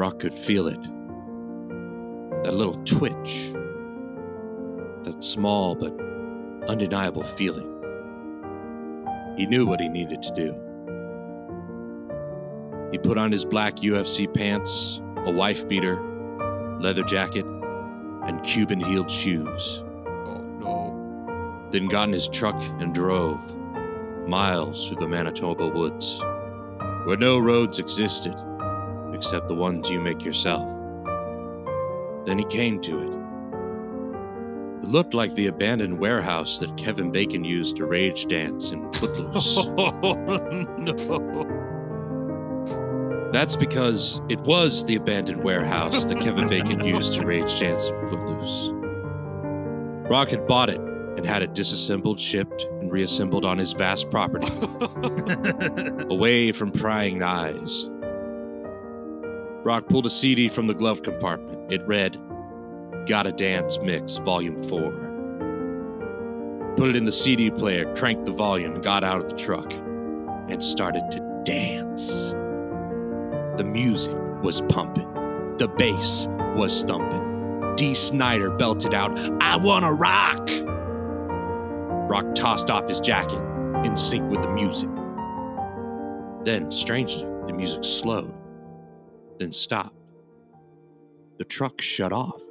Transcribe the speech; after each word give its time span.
Brock 0.00 0.18
could 0.18 0.32
feel 0.32 0.66
it. 0.66 0.82
That 2.42 2.54
little 2.54 2.82
twitch. 2.86 3.52
That 5.04 5.22
small 5.22 5.74
but 5.74 5.92
undeniable 6.70 7.22
feeling. 7.22 7.68
He 9.36 9.44
knew 9.44 9.66
what 9.66 9.78
he 9.78 9.90
needed 9.90 10.22
to 10.22 10.32
do. 10.32 10.54
He 12.90 12.96
put 12.96 13.18
on 13.18 13.30
his 13.30 13.44
black 13.44 13.76
UFC 13.76 14.26
pants, 14.32 15.02
a 15.26 15.30
wife 15.30 15.68
beater, 15.68 16.00
leather 16.80 17.02
jacket, 17.02 17.44
and 17.44 18.42
Cuban 18.42 18.80
heeled 18.80 19.10
shoes. 19.10 19.82
Oh 20.24 20.42
no. 20.60 21.68
Then 21.72 21.88
got 21.88 22.08
in 22.08 22.14
his 22.14 22.26
truck 22.26 22.58
and 22.80 22.94
drove 22.94 23.38
miles 24.26 24.88
through 24.88 25.00
the 25.00 25.08
Manitoba 25.08 25.68
woods, 25.68 26.22
where 27.04 27.18
no 27.18 27.38
roads 27.38 27.78
existed 27.78 28.34
except 29.20 29.48
the 29.48 29.54
ones 29.54 29.90
you 29.90 30.00
make 30.00 30.24
yourself. 30.24 30.66
Then 32.24 32.38
he 32.38 32.44
came 32.46 32.80
to 32.80 32.98
it. 33.00 33.10
It 34.82 34.88
looked 34.88 35.12
like 35.12 35.34
the 35.34 35.48
abandoned 35.48 35.98
warehouse 35.98 36.58
that 36.60 36.74
Kevin 36.78 37.12
Bacon 37.12 37.44
used 37.44 37.76
to 37.76 37.84
rage 37.84 38.24
dance 38.26 38.70
in 38.70 38.90
Footloose. 38.94 39.58
Oh, 39.78 40.14
no. 40.78 41.60
That's 43.30 43.56
because 43.56 44.22
it 44.30 44.40
was 44.40 44.86
the 44.86 44.96
abandoned 44.96 45.44
warehouse 45.44 46.06
that 46.06 46.18
Kevin 46.22 46.48
Bacon 46.48 46.82
used 46.96 47.12
to 47.14 47.26
rage 47.26 47.60
dance 47.60 47.88
in 47.88 48.08
Footloose. 48.08 48.72
Had 50.30 50.46
bought 50.46 50.70
it 50.70 50.80
and 50.80 51.26
had 51.26 51.42
it 51.42 51.52
disassembled, 51.52 52.18
shipped, 52.18 52.66
and 52.80 52.90
reassembled 52.90 53.44
on 53.44 53.58
his 53.58 53.72
vast 53.72 54.10
property, 54.10 54.48
away 56.08 56.52
from 56.52 56.72
prying 56.72 57.22
eyes. 57.22 57.90
Brock 59.62 59.86
pulled 59.88 60.06
a 60.06 60.10
CD 60.10 60.48
from 60.48 60.66
the 60.66 60.74
glove 60.74 61.02
compartment. 61.02 61.70
It 61.70 61.86
read, 61.86 62.18
Gotta 63.06 63.30
Dance 63.30 63.78
Mix, 63.82 64.16
Volume 64.16 64.62
4. 64.62 65.08
Put 66.76 66.88
it 66.88 66.96
in 66.96 67.04
the 67.04 67.12
CD 67.12 67.50
player, 67.50 67.94
cranked 67.94 68.24
the 68.24 68.32
volume, 68.32 68.80
got 68.80 69.04
out 69.04 69.20
of 69.20 69.28
the 69.28 69.36
truck, 69.36 69.70
and 70.48 70.64
started 70.64 71.02
to 71.10 71.20
dance. 71.44 72.30
The 73.58 73.64
music 73.64 74.16
was 74.42 74.62
pumping, 74.62 75.12
the 75.58 75.68
bass 75.68 76.26
was 76.56 76.82
thumping. 76.84 77.74
Dee 77.76 77.94
Snider 77.94 78.48
belted 78.50 78.94
out, 78.94 79.18
I 79.42 79.56
wanna 79.56 79.92
rock! 79.92 80.46
Brock 82.08 82.34
tossed 82.34 82.70
off 82.70 82.88
his 82.88 82.98
jacket, 83.00 83.42
in 83.84 83.94
sync 83.98 84.30
with 84.30 84.40
the 84.40 84.48
music. 84.48 84.88
Then, 86.44 86.72
strangely, 86.72 87.24
the 87.46 87.52
music 87.52 87.84
slowed, 87.84 88.34
then 89.40 89.50
stopped. 89.50 89.96
The 91.38 91.44
truck 91.44 91.80
shut 91.80 92.12
off. 92.12 92.42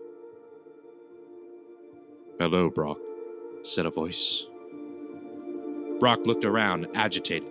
Hello, 2.39 2.69
Brock, 2.69 2.97
said 3.61 3.85
a 3.85 3.91
voice. 3.91 4.47
Brock 5.99 6.25
looked 6.25 6.45
around, 6.45 6.87
agitated. 6.95 7.47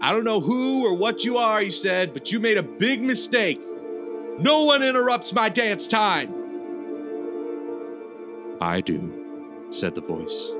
I 0.00 0.12
don't 0.12 0.24
know 0.24 0.40
who 0.40 0.86
or 0.86 0.94
what 0.94 1.24
you 1.24 1.36
are, 1.36 1.60
he 1.60 1.70
said, 1.70 2.14
but 2.14 2.32
you 2.32 2.40
made 2.40 2.56
a 2.56 2.62
big 2.62 3.02
mistake. 3.02 3.60
No 4.38 4.64
one 4.64 4.82
interrupts 4.82 5.32
my 5.32 5.50
dance 5.50 5.86
time. 5.86 6.32
I 8.60 8.80
do, 8.80 9.66
said 9.70 9.94
the 9.94 10.00
voice. 10.00 10.50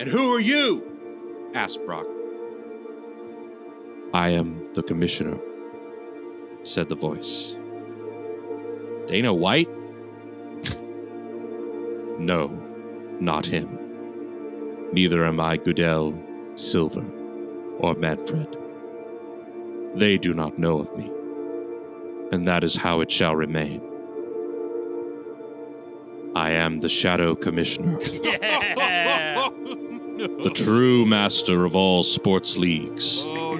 And 0.00 0.08
who 0.08 0.34
are 0.34 0.40
you? 0.40 1.50
asked 1.54 1.84
Brock. 1.86 2.06
I 4.12 4.30
am 4.30 4.72
the 4.74 4.82
commissioner, 4.82 5.38
said 6.62 6.88
the 6.88 6.94
voice. 6.94 7.56
Dana 9.06 9.34
White? 9.34 9.68
no, 12.18 12.48
not 13.20 13.46
him. 13.46 13.78
Neither 14.92 15.24
am 15.24 15.40
I 15.40 15.56
Goodell, 15.56 16.14
Silver, 16.54 17.04
or 17.78 17.94
Manfred. 17.94 18.56
They 19.94 20.18
do 20.18 20.34
not 20.34 20.58
know 20.58 20.80
of 20.80 20.94
me, 20.96 21.10
and 22.30 22.46
that 22.48 22.64
is 22.64 22.76
how 22.76 23.00
it 23.00 23.10
shall 23.10 23.34
remain. 23.36 23.80
I 26.34 26.52
am 26.52 26.80
the 26.80 26.88
Shadow 26.88 27.34
Commissioner, 27.34 27.98
Yeah. 28.22 29.48
the 30.42 30.52
true 30.54 31.04
master 31.04 31.64
of 31.64 31.76
all 31.76 32.02
sports 32.02 32.56
leagues. 32.56 33.22
Oh. 33.26 33.51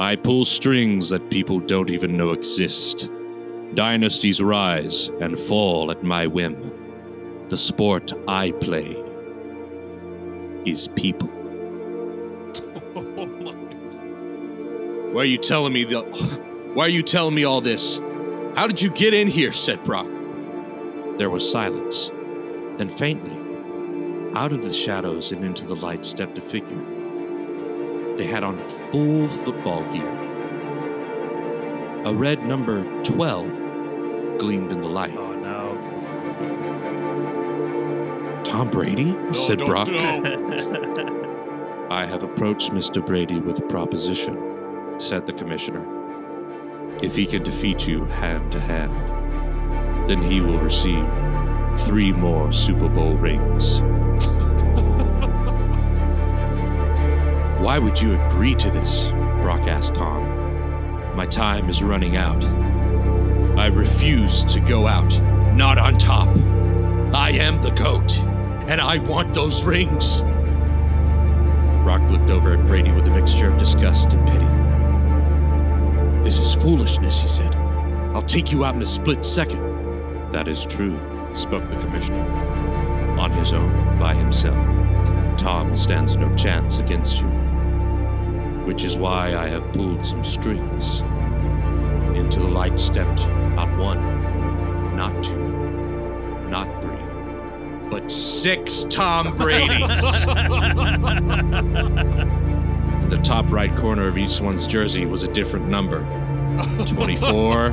I 0.00 0.16
pull 0.16 0.46
strings 0.46 1.10
that 1.10 1.28
people 1.28 1.60
don't 1.60 1.90
even 1.90 2.16
know 2.16 2.30
exist. 2.30 3.10
Dynasties 3.74 4.40
rise 4.40 5.08
and 5.20 5.38
fall 5.38 5.90
at 5.90 6.02
my 6.02 6.26
whim. 6.26 6.56
The 7.50 7.58
sport 7.58 8.10
I 8.26 8.52
play 8.52 8.96
is 10.64 10.88
people. 10.88 11.28
Why 15.12 15.20
are 15.20 15.26
you 15.26 15.36
telling 15.36 15.74
me 15.74 15.84
the 15.84 16.00
Why 16.72 16.86
are 16.86 16.88
you 16.88 17.02
telling 17.02 17.34
me 17.34 17.44
all 17.44 17.60
this? 17.60 18.00
How 18.56 18.66
did 18.66 18.80
you 18.80 18.88
get 18.88 19.12
in 19.12 19.28
here? 19.28 19.52
said 19.52 19.84
Brock. 19.84 20.08
There 21.18 21.28
was 21.28 21.46
silence. 21.48 22.10
Then 22.78 22.88
faintly, 22.88 23.36
out 24.34 24.52
of 24.52 24.62
the 24.62 24.72
shadows 24.72 25.30
and 25.30 25.44
into 25.44 25.66
the 25.66 25.76
light 25.76 26.06
stepped 26.06 26.38
a 26.38 26.40
figure. 26.40 26.89
They 28.20 28.26
had 28.26 28.44
on 28.44 28.58
full 28.92 29.28
football 29.28 29.82
gear. 29.90 30.06
A 32.04 32.12
red 32.12 32.44
number 32.44 32.84
12 33.02 34.36
gleamed 34.38 34.72
in 34.72 34.82
the 34.82 34.90
light. 34.90 35.16
oh 35.16 35.32
no. 35.32 35.72
Tom 38.44 38.68
Brady? 38.68 39.16
said 39.32 39.60
Brock. 39.60 39.88
no. 39.88 40.20
I 41.90 42.04
have 42.04 42.22
approached 42.22 42.72
Mr. 42.72 43.00
Brady 43.04 43.40
with 43.40 43.58
a 43.58 43.62
proposition, 43.62 44.36
said 44.98 45.24
the 45.24 45.32
commissioner. 45.32 45.86
If 47.02 47.16
he 47.16 47.24
can 47.24 47.42
defeat 47.42 47.88
you 47.88 48.04
hand 48.04 48.52
to 48.52 48.60
hand, 48.60 48.92
then 50.10 50.22
he 50.22 50.42
will 50.42 50.58
receive 50.58 51.08
three 51.78 52.12
more 52.12 52.52
Super 52.52 52.90
Bowl 52.90 53.14
rings. 53.14 53.80
Why 57.60 57.78
would 57.78 58.00
you 58.00 58.18
agree 58.18 58.54
to 58.54 58.70
this? 58.70 59.08
Brock 59.42 59.68
asked 59.68 59.94
Tom. 59.94 60.24
My 61.14 61.26
time 61.26 61.68
is 61.68 61.82
running 61.82 62.16
out. 62.16 62.42
I 63.58 63.66
refuse 63.66 64.44
to 64.44 64.60
go 64.60 64.86
out, 64.86 65.12
not 65.54 65.76
on 65.76 65.98
top. 65.98 66.28
I 67.14 67.32
am 67.32 67.60
the 67.60 67.70
GOAT, 67.72 68.18
and 68.66 68.80
I 68.80 68.96
want 68.96 69.34
those 69.34 69.62
rings. 69.62 70.22
Brock 71.82 72.00
looked 72.10 72.30
over 72.30 72.54
at 72.54 72.66
Brady 72.66 72.92
with 72.92 73.06
a 73.08 73.10
mixture 73.10 73.50
of 73.50 73.58
disgust 73.58 74.14
and 74.14 74.26
pity. 74.26 74.46
This 76.24 76.38
is 76.38 76.54
foolishness, 76.54 77.20
he 77.20 77.28
said. 77.28 77.54
I'll 78.14 78.22
take 78.22 78.50
you 78.50 78.64
out 78.64 78.74
in 78.74 78.80
a 78.80 78.86
split 78.86 79.22
second. 79.22 79.60
That 80.32 80.48
is 80.48 80.64
true, 80.64 80.98
spoke 81.34 81.68
the 81.68 81.76
commissioner. 81.76 82.26
On 83.18 83.30
his 83.32 83.52
own, 83.52 83.98
by 83.98 84.14
himself, 84.14 84.56
Tom 85.36 85.76
stands 85.76 86.16
no 86.16 86.34
chance 86.36 86.78
against 86.78 87.20
you. 87.20 87.39
Which 88.70 88.84
is 88.84 88.96
why 88.96 89.34
I 89.34 89.48
have 89.48 89.72
pulled 89.72 90.06
some 90.06 90.22
strings. 90.22 91.00
Into 92.16 92.38
the 92.38 92.46
light 92.46 92.78
stepped 92.78 93.26
not 93.56 93.76
one, 93.76 94.94
not 94.94 95.24
two, 95.24 96.48
not 96.48 96.68
three, 96.80 97.90
but 97.90 98.12
six 98.12 98.84
Tom 98.88 99.34
Brady's. 99.34 100.22
In 103.02 103.10
the 103.10 103.20
top 103.24 103.50
right 103.50 103.74
corner 103.74 104.06
of 104.06 104.16
each 104.16 104.40
one's 104.40 104.68
jersey 104.68 105.04
was 105.04 105.24
a 105.24 105.32
different 105.32 105.66
number 105.66 106.04
24, 106.86 107.70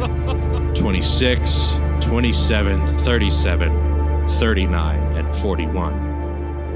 26, 0.74 1.80
27, 2.02 2.98
37, 3.02 4.28
39, 4.30 5.00
and 5.16 5.36
41. 5.36 5.94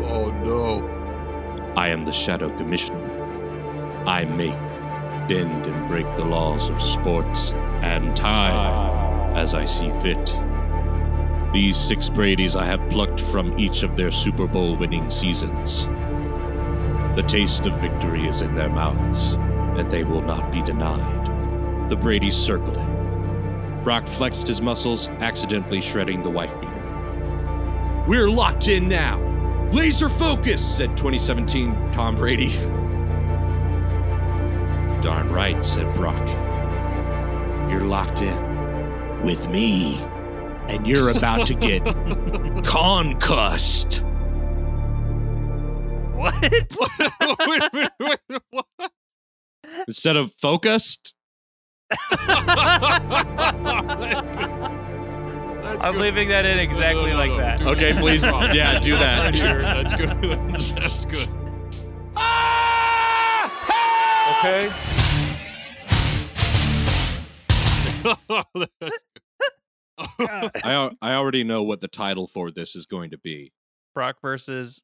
Oh 0.03 0.29
no. 0.45 1.73
I 1.75 1.87
am 1.87 2.05
the 2.05 2.13
Shadow 2.13 2.55
Commissioner. 2.55 3.20
I 4.05 4.25
make, 4.25 4.51
bend, 5.27 5.65
and 5.65 5.87
break 5.87 6.07
the 6.17 6.25
laws 6.25 6.69
of 6.69 6.81
sports 6.81 7.51
and 7.81 8.15
time 8.15 9.35
as 9.35 9.53
I 9.53 9.65
see 9.65 9.89
fit. 10.01 10.35
These 11.53 11.77
six 11.77 12.09
Bradys 12.09 12.55
I 12.55 12.65
have 12.65 12.89
plucked 12.89 13.19
from 13.19 13.57
each 13.59 13.83
of 13.83 13.95
their 13.95 14.11
Super 14.11 14.47
Bowl 14.47 14.75
winning 14.75 15.09
seasons. 15.09 15.85
The 17.15 17.25
taste 17.27 17.65
of 17.65 17.79
victory 17.81 18.25
is 18.27 18.41
in 18.41 18.55
their 18.55 18.69
mouths, 18.69 19.33
and 19.77 19.91
they 19.91 20.03
will 20.03 20.21
not 20.21 20.51
be 20.51 20.61
denied. 20.61 21.89
The 21.89 21.97
Bradys 21.97 22.33
circled 22.33 22.77
him. 22.77 23.83
Brock 23.83 24.07
flexed 24.07 24.47
his 24.47 24.61
muscles, 24.61 25.09
accidentally 25.19 25.81
shredding 25.81 26.21
the 26.21 26.29
wife 26.29 26.53
beater. 26.59 28.05
We're 28.07 28.29
locked 28.29 28.67
in 28.67 28.87
now. 28.87 29.19
Laser 29.71 30.09
focus, 30.09 30.77
said 30.77 30.95
2017 30.95 31.91
Tom 31.91 32.15
Brady. 32.15 32.57
Darn 35.01 35.31
right, 35.31 35.63
said 35.65 35.91
Brock. 35.95 36.27
You're 37.69 37.81
locked 37.85 38.21
in 38.21 39.21
with 39.23 39.47
me, 39.49 39.95
and 40.67 40.85
you're 40.85 41.09
about 41.09 41.47
to 41.47 41.53
get 41.55 41.83
concussed. 42.65 44.03
what? 46.15 46.35
wait, 46.41 47.69
wait, 47.73 47.89
wait, 48.29 48.41
what? 48.51 48.65
Instead 49.87 50.17
of 50.17 50.33
focused, 50.39 51.15
That's 51.89 52.11
I'm 55.85 55.93
good. 55.93 56.01
leaving 56.01 56.29
that 56.29 56.45
in 56.45 56.59
exactly 56.59 57.11
No, 57.11 57.13
no, 57.13 57.17
like 57.17 57.31
no, 57.31 57.37
that. 57.37 57.61
Okay, 57.61 57.93
please, 57.93 58.23
yeah, 58.23 58.79
do 58.79 58.91
that. 58.97 59.33
here. 59.33 59.61
That's 59.61 59.93
good. 59.95 60.21
That's 60.77 61.05
good. 61.05 61.29
Ah! 62.17 62.60
Okay. 64.43 64.71
I 70.19 70.89
I 70.99 71.13
already 71.13 71.43
know 71.43 71.61
what 71.61 71.81
the 71.81 71.87
title 71.87 72.25
for 72.25 72.49
this 72.49 72.75
is 72.75 72.87
going 72.87 73.11
to 73.11 73.19
be: 73.19 73.53
Brock 73.93 74.17
versus. 74.19 74.81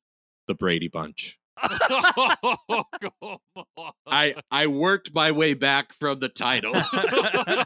the 0.48 0.54
Brady 0.54 0.90
Bunch. 0.90 1.40
come 1.60 2.58
on. 2.70 2.86
I 4.06 4.36
I 4.52 4.68
worked 4.68 5.12
my 5.16 5.32
way 5.32 5.56
back 5.56 5.92
from 5.92 6.20
the 6.20 6.30
title. 6.30 6.74
I 6.76 7.64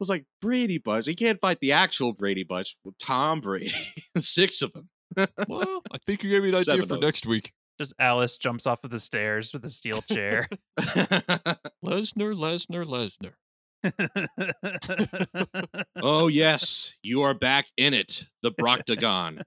was 0.00 0.08
like 0.08 0.24
Brady 0.42 0.78
Bunch. 0.78 1.06
You 1.06 1.14
can't 1.14 1.40
fight 1.40 1.60
the 1.60 1.70
actual 1.70 2.12
Brady 2.12 2.42
Bunch 2.42 2.76
Tom 2.98 3.40
Brady. 3.40 3.72
Six 4.18 4.62
of 4.62 4.72
them. 4.72 4.88
well, 5.46 5.82
I 5.92 5.98
think 6.04 6.24
you 6.24 6.30
gave 6.30 6.42
me 6.42 6.48
an 6.48 6.56
idea 6.56 6.74
Seven 6.74 6.88
for 6.88 6.96
next 6.96 7.24
week. 7.24 7.52
Just 7.78 7.94
Alice 7.98 8.36
jumps 8.36 8.66
off 8.66 8.84
of 8.84 8.90
the 8.90 9.00
stairs 9.00 9.52
with 9.52 9.64
a 9.64 9.68
steel 9.68 10.02
chair. 10.02 10.48
Lesnar, 11.84 12.34
Lesnar, 12.34 12.84
Lesnar. 12.86 13.32
oh 16.02 16.28
yes, 16.28 16.92
you 17.02 17.22
are 17.22 17.34
back 17.34 17.66
in 17.76 17.92
it, 17.92 18.26
the 18.42 18.52
Broctagon. 18.52 19.42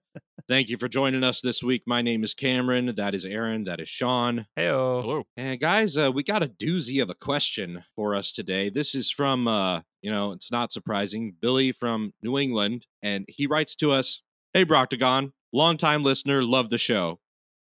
Thank 0.47 0.69
you 0.69 0.77
for 0.77 0.87
joining 0.87 1.23
us 1.23 1.41
this 1.41 1.63
week. 1.63 1.83
My 1.85 2.01
name 2.01 2.23
is 2.23 2.33
Cameron. 2.33 2.93
That 2.95 3.15
is 3.15 3.25
Aaron. 3.25 3.63
That 3.63 3.79
is 3.81 3.89
Sean. 3.89 4.45
Heyo. 4.57 5.01
Hello. 5.01 5.23
And 5.35 5.59
guys, 5.59 5.97
uh, 5.97 6.11
we 6.13 6.23
got 6.23 6.43
a 6.43 6.47
doozy 6.47 7.01
of 7.01 7.09
a 7.09 7.15
question 7.15 7.83
for 7.95 8.15
us 8.15 8.31
today. 8.31 8.69
This 8.69 8.93
is 8.93 9.09
from, 9.09 9.47
uh, 9.47 9.81
you 10.01 10.11
know, 10.11 10.31
it's 10.31 10.51
not 10.51 10.71
surprising, 10.71 11.33
Billy 11.41 11.71
from 11.71 12.13
New 12.21 12.37
England, 12.37 12.85
and 13.01 13.25
he 13.27 13.47
writes 13.47 13.75
to 13.77 13.91
us, 13.91 14.21
"Hey 14.53 14.65
Broctagon, 14.65 15.31
longtime 15.51 16.03
listener, 16.03 16.43
love 16.43 16.69
the 16.69 16.77
show. 16.77 17.19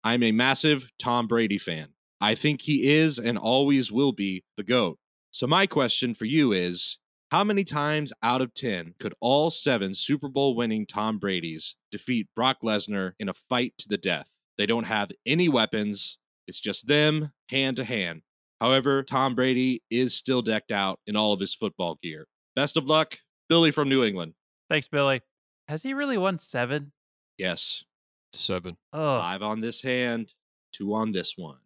I'm 0.04 0.24
a 0.24 0.32
massive 0.32 0.88
Tom 1.00 1.28
Brady 1.28 1.58
fan. 1.58 1.90
I 2.20 2.36
think 2.36 2.62
he 2.62 2.92
is 2.92 3.20
and 3.20 3.38
always 3.38 3.92
will 3.92 4.12
be 4.12 4.44
the 4.58 4.64
goat. 4.64 5.00
So 5.32 5.48
my 5.48 5.68
question 5.68 6.14
for 6.14 6.26
you 6.26 6.52
is." 6.52 6.98
How 7.32 7.44
many 7.44 7.64
times 7.64 8.14
out 8.22 8.44
of 8.44 8.54
10 8.54 8.94
could 9.00 9.16
all 9.20 9.50
seven 9.50 9.96
Super 9.96 10.30
Bowl 10.30 10.56
winning 10.56 10.86
Tom 10.86 11.18
Brady's 11.18 11.76
defeat 11.92 12.28
Brock 12.36 12.58
Lesnar 12.64 13.14
in 13.18 13.28
a 13.28 13.34
fight 13.34 13.74
to 13.80 13.90
the 13.90 13.98
death? 13.98 14.30
They 14.60 14.68
don't 14.68 14.84
have 14.84 15.10
any 15.26 15.50
weapons, 15.50 16.20
it's 16.48 16.60
just 16.60 16.86
them, 16.86 17.32
hand 17.50 17.78
to 17.78 17.86
hand. 17.86 18.22
However, 18.62 19.02
Tom 19.02 19.34
Brady 19.34 19.82
is 19.90 20.14
still 20.14 20.44
decked 20.44 20.72
out 20.72 21.00
in 21.08 21.16
all 21.16 21.34
of 21.34 21.40
his 21.40 21.56
football 21.56 21.98
gear. 22.04 22.28
Best 22.56 22.78
of 22.78 22.86
luck, 22.86 23.18
Billy 23.50 23.72
from 23.72 23.90
New 23.90 24.04
England. 24.04 24.36
Thanks, 24.70 24.88
Billy. 24.88 25.22
Has 25.68 25.82
he 25.82 25.96
really 25.96 26.18
won 26.18 26.38
seven? 26.38 26.92
Yes, 27.38 27.84
Seven. 28.34 28.78
five 28.92 29.42
on 29.42 29.62
this 29.62 29.82
hand, 29.82 30.34
two 30.72 30.94
on 30.94 31.12
this 31.12 31.34
one. 31.38 31.60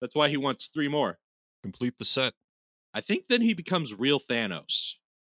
That's 0.00 0.14
why 0.14 0.28
he 0.28 0.36
wants 0.36 0.68
three 0.68 0.88
more. 0.88 1.18
Complete 1.62 1.94
the 1.98 2.04
set. 2.04 2.34
I 2.92 3.00
think 3.00 3.26
then 3.28 3.42
he 3.42 3.54
becomes 3.54 3.94
real 3.94 4.20
Thanos. 4.20 4.94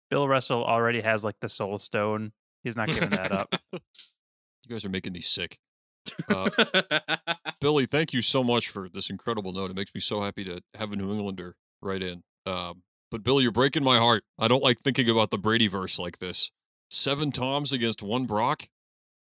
Bill 0.09 0.27
Russell 0.27 0.63
already 0.63 1.01
has 1.01 1.23
like 1.23 1.39
the 1.39 1.49
soul 1.49 1.79
stone. 1.79 2.31
He's 2.63 2.75
not 2.75 2.87
giving 2.89 3.09
that 3.09 3.31
up. 3.31 3.55
You 4.67 4.73
guys 4.75 4.83
are 4.83 4.89
making 4.89 5.13
me 5.13 5.21
sick. 5.21 5.59
Uh, 6.27 6.49
Billy, 7.61 7.85
thank 7.85 8.13
you 8.13 8.23
so 8.23 8.43
much 8.43 8.69
for 8.69 8.89
this 8.89 9.11
incredible 9.11 9.53
note. 9.53 9.69
It 9.69 9.75
makes 9.75 9.93
me 9.93 10.01
so 10.01 10.21
happy 10.21 10.43
to 10.43 10.59
have 10.73 10.91
a 10.91 10.95
New 10.95 11.11
Englander 11.11 11.55
write 11.83 12.01
in. 12.01 12.23
Um, 12.47 12.81
but 13.11 13.23
Billy, 13.23 13.43
you're 13.43 13.51
breaking 13.51 13.83
my 13.83 13.99
heart. 13.99 14.23
I 14.39 14.47
don't 14.47 14.63
like 14.63 14.79
thinking 14.79 15.07
about 15.07 15.29
the 15.29 15.37
Brady 15.37 15.67
verse 15.67 15.99
like 15.99 16.17
this. 16.17 16.49
Seven 16.89 17.31
Toms 17.31 17.71
against 17.73 18.01
one 18.01 18.25
Brock. 18.25 18.67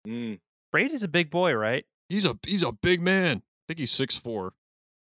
Mm, 0.05 0.39
Brady's 0.71 1.03
a 1.03 1.07
big 1.07 1.29
boy, 1.29 1.53
right? 1.53 1.85
He's 2.09 2.25
a 2.25 2.37
he's 2.45 2.63
a 2.63 2.71
big 2.71 3.01
man. 3.01 3.37
I 3.37 3.41
think 3.67 3.79
he's 3.79 3.91
six 3.91 4.15
four. 4.15 4.53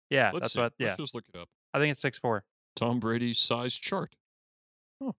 Yeah, 0.10 0.32
Let's 0.34 0.44
that's 0.46 0.54
see. 0.54 0.60
what. 0.62 0.74
Yeah, 0.78 0.88
Let's 0.90 1.02
just 1.02 1.16
look 1.16 1.24
it 1.34 1.38
up. 1.40 1.48
I 1.74 1.80
think 1.80 1.92
it's 1.92 2.02
six 2.02 2.18
four. 2.18 2.44
Tom 2.76 3.00
Brady's 3.00 3.40
size 3.40 3.76
chart. 3.76 4.16
Oh, 5.02 5.16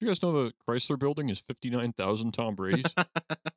you 0.00 0.08
guys 0.08 0.22
know 0.22 0.32
the 0.44 0.52
Chrysler 0.68 0.98
Building 0.98 1.28
is 1.28 1.40
fifty 1.40 1.70
nine 1.70 1.92
thousand 1.92 2.32
Tom 2.32 2.54
Brady's. 2.54 2.92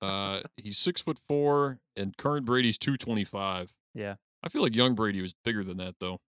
uh, 0.01 0.41
he's 0.57 0.77
six 0.77 1.01
foot 1.01 1.17
four, 1.27 1.79
and 1.95 2.15
current 2.17 2.45
Brady's 2.45 2.77
two 2.77 2.97
twenty 2.97 3.23
five. 3.23 3.73
Yeah. 3.93 4.15
I 4.43 4.49
feel 4.49 4.61
like 4.61 4.75
young 4.75 4.93
Brady 4.93 5.21
was 5.21 5.33
bigger 5.43 5.63
than 5.63 5.77
that, 5.77 5.95
though. 5.99 6.19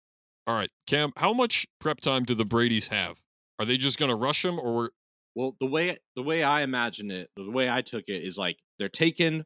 All 0.47 0.55
right, 0.56 0.70
Cam, 0.87 1.12
how 1.17 1.32
much 1.35 1.67
prep 1.81 2.00
time 2.00 2.25
do 2.25 2.35
the 2.35 2.44
Brady's 2.47 2.88
have? 2.88 3.20
Are 3.58 3.64
they 3.67 3.76
just 3.76 3.99
going 3.99 4.08
to 4.08 4.14
rush 4.14 4.44
him, 4.44 4.58
or 4.58 4.91
well, 5.35 5.55
the 5.61 5.67
way 5.67 5.99
the 6.14 6.23
way 6.23 6.43
I 6.43 6.62
imagine 6.62 7.11
it, 7.11 7.31
the 7.37 7.50
way 7.50 7.69
I 7.69 7.82
took 7.82 8.05
it 8.08 8.23
is 8.23 8.38
like 8.38 8.58
they're 8.79 8.88
taken 8.88 9.44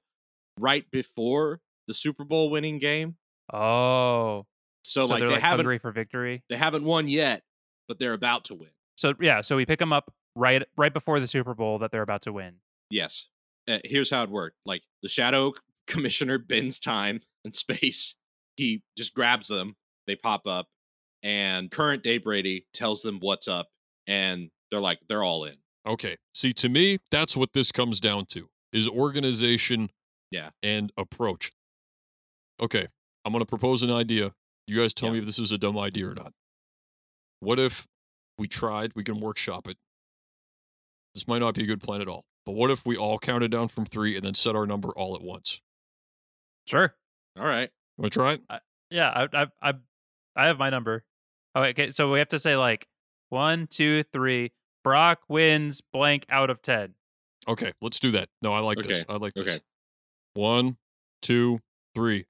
right 0.59 0.85
before 0.91 1.61
the 1.87 1.95
Super 1.95 2.25
Bowl 2.25 2.51
winning 2.51 2.79
game. 2.79 3.17
Oh, 3.53 4.47
So, 4.85 5.07
so 5.07 5.13
like 5.13 5.21
they're 5.21 5.29
they 5.29 5.35
like 5.35 5.43
haven't 5.43 5.65
hungry 5.67 5.79
for 5.79 5.91
victory. 5.93 6.43
they 6.49 6.57
haven't 6.57 6.85
won 6.85 7.09
yet, 7.09 7.43
but 7.89 7.99
they're 7.99 8.13
about 8.13 8.45
to 8.47 8.55
win. 8.55 8.71
So 8.97 9.15
yeah, 9.21 9.41
so 9.41 9.57
we 9.57 9.67
pick 9.67 9.79
them 9.79 9.93
up 9.93 10.13
right 10.37 10.63
right 10.77 10.93
before 10.93 11.21
the 11.21 11.27
Super 11.27 11.55
Bowl 11.55 11.79
that 11.79 11.91
they're 11.91 12.03
about 12.03 12.23
to 12.23 12.33
win. 12.33 12.57
Yes. 12.91 13.27
Uh, 13.69 13.79
here's 13.85 14.11
how 14.11 14.23
it 14.23 14.31
worked. 14.31 14.57
Like 14.65 14.83
the 15.03 15.09
shadow 15.09 15.53
commissioner 15.87 16.39
bends 16.39 16.79
time 16.79 17.21
and 17.45 17.55
space. 17.55 18.15
He 18.57 18.83
just 18.97 19.15
grabs 19.15 19.49
them. 19.49 19.77
They 20.07 20.17
pop 20.17 20.47
up, 20.47 20.67
and 21.23 21.71
current 21.71 22.03
day 22.03 22.19
Brady 22.19 22.67
tells 22.75 23.03
them 23.03 23.19
what's 23.21 23.49
up, 23.49 23.69
and 24.07 24.51
they're 24.71 24.81
like 24.81 24.99
they're 25.09 25.23
all 25.23 25.45
in. 25.45 25.57
okay? 25.87 26.17
See, 26.35 26.53
to 26.55 26.69
me, 26.69 26.99
that's 27.11 27.37
what 27.37 27.53
this 27.53 27.73
comes 27.73 28.01
down 28.01 28.27
to: 28.27 28.49
is 28.73 28.87
organization, 28.89 29.89
Yeah. 30.31 30.51
and 30.63 30.93
approach. 30.97 31.53
Okay, 32.61 32.87
I'm 33.25 33.33
going 33.33 33.41
to 33.43 33.47
propose 33.47 33.83
an 33.83 33.91
idea. 33.91 34.33
You 34.67 34.77
guys 34.81 34.93
tell 34.95 35.09
Yeah. 35.09 35.15
me 35.15 35.19
if 35.21 35.27
this 35.27 35.39
is 35.39 35.51
a 35.53 35.59
dumb 35.59 35.79
idea 35.79 36.09
or 36.09 36.15
not. 36.15 36.33
What 37.41 37.59
if 37.59 37.87
we 38.39 38.47
tried? 38.49 38.93
We 38.95 39.03
can 39.05 39.19
workshop 39.21 39.67
it. 39.69 39.77
This 41.15 41.27
might 41.27 41.39
not 41.39 41.55
be 41.55 41.63
a 41.65 41.67
good 41.67 41.81
plan 41.81 42.01
at 42.01 42.09
all. 42.09 42.25
But 42.47 42.53
what 42.53 42.71
if 42.71 42.87
we 42.87 42.97
all 42.97 43.19
counted 43.19 43.51
down 43.51 43.69
from 43.69 43.85
three 43.85 44.15
and 44.17 44.25
then 44.25 44.35
set 44.35 44.55
our 44.55 44.67
number 44.67 44.91
all 44.91 45.15
at 45.17 45.23
once? 45.23 45.61
Sure. 46.67 46.95
All 47.39 47.47
right. 47.47 47.71
Want 47.99 48.13
to 48.13 48.19
try 48.19 48.33
it? 48.35 48.43
Yeah, 48.91 49.09
I 49.33 49.43
I 49.43 49.47
I, 49.71 49.75
I 50.37 50.47
have 50.47 50.59
my 50.59 50.71
number. 50.71 51.05
Oh, 51.55 51.63
okay. 51.65 51.91
So 51.91 52.11
we 52.13 52.19
have 52.19 52.29
to 52.29 52.39
say 52.39 52.57
like 52.57 52.87
one, 53.31 53.67
two, 53.67 54.05
three. 54.13 54.53
Brock 54.85 55.21
wins 55.29 55.81
blank 55.93 56.25
out 56.31 56.49
of 56.51 56.63
ten. 56.63 56.95
Okay, 57.49 57.73
let's 57.83 57.99
do 57.99 58.11
that. 58.13 58.29
No, 58.43 58.53
I 58.55 58.61
like 58.61 58.79
this. 58.79 59.05
I 59.09 59.17
like 59.17 59.35
this. 59.35 59.61
Okay. 60.41 60.43
One, 60.65 60.77
two, 61.23 61.61
three. 61.95 62.27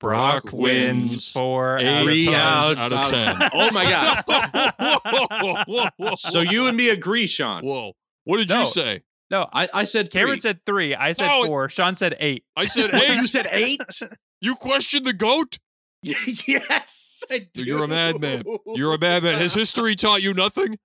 Brock, 0.00 0.42
Brock 0.44 0.52
wins 0.52 1.10
wins 1.12 1.32
four 1.32 1.78
eight 1.78 2.28
out 2.28 2.72
of 2.72 2.88
times 2.88 2.92
out 2.92 2.92
of 2.92 3.10
10. 3.40 3.50
Oh 3.54 3.70
my 3.70 3.84
god. 3.84 4.24
whoa, 4.26 5.26
whoa, 5.40 5.64
whoa, 5.68 5.88
whoa, 5.96 6.14
so 6.16 6.40
you 6.40 6.66
and 6.66 6.76
me 6.76 6.88
agree, 6.88 7.28
Sean. 7.28 7.64
Whoa. 7.64 7.92
What 8.24 8.38
did 8.38 8.48
No. 8.48 8.60
you 8.60 8.66
say? 8.66 9.02
No, 9.30 9.48
I, 9.52 9.68
I 9.72 9.84
said 9.84 10.10
Cameron 10.10 10.40
said 10.40 10.60
three. 10.66 10.94
I 10.96 11.12
said 11.12 11.28
No, 11.28 11.44
it- 11.44 11.46
four. 11.46 11.68
Sean 11.68 11.94
said 11.94 12.16
eight. 12.18 12.44
I 12.56 12.64
said 12.66 12.90
What, 12.92 13.02
eight. 13.10 13.14
you 13.16 13.26
said 13.28 13.46
eight. 13.52 13.80
You 14.44 14.56
questioned 14.56 15.06
the 15.06 15.12
goat? 15.12 15.60
yes, 16.02 17.22
I 17.30 17.46
do. 17.54 17.62
You're 17.64 17.84
a 17.84 17.88
madman. 17.88 18.42
You're 18.66 18.92
a 18.94 18.98
madman. 18.98 19.38
Has 19.38 19.54
history 19.54 19.94
taught 19.94 20.20
you 20.20 20.34
nothing? 20.34 20.80